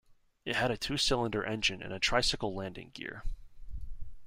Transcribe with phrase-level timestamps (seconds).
[0.45, 3.21] It had a two-cylinder engine and tricycle landing gear.